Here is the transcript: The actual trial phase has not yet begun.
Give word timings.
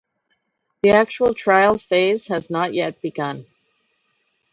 The 0.81 0.89
actual 0.89 1.35
trial 1.35 1.77
phase 1.77 2.25
has 2.29 2.49
not 2.49 2.73
yet 2.73 3.03
begun. 3.03 3.45